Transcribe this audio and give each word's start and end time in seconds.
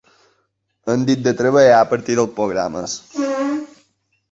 Hem 0.93 1.03
dit 1.09 1.21
de 1.27 1.33
treballar 1.43 1.77
a 1.83 1.85
partir 1.93 2.17
dels 2.21 2.33
programes. 2.41 2.99